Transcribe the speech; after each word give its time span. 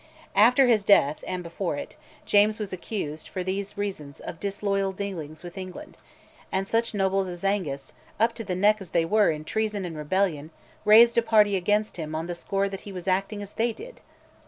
After 0.35 0.65
his 0.65 0.83
death, 0.83 1.23
and 1.27 1.43
before 1.43 1.75
it, 1.77 1.95
James 2.25 2.57
was 2.57 2.73
accused, 2.73 3.27
for 3.27 3.43
these 3.43 3.77
reasons, 3.77 4.19
of 4.19 4.39
disloyal 4.39 4.91
dealings 4.93 5.43
with 5.43 5.59
England; 5.59 5.95
and 6.51 6.67
such 6.67 6.95
nobles 6.95 7.27
as 7.27 7.43
Angus, 7.43 7.93
up 8.19 8.33
to 8.33 8.43
the 8.43 8.55
neck 8.55 8.77
as 8.81 8.89
they 8.97 9.05
were 9.05 9.29
in 9.29 9.45
treason 9.45 9.85
and 9.85 9.95
rebellion, 9.95 10.49
raised 10.85 11.19
a 11.19 11.21
party 11.21 11.55
against 11.55 11.97
him 11.97 12.15
on 12.15 12.25
the 12.25 12.33
score 12.33 12.67
that 12.67 12.79
he 12.81 12.91
was 12.91 13.07
acting 13.07 13.43
as 13.43 13.53
they 13.53 13.73
did. 13.73 14.01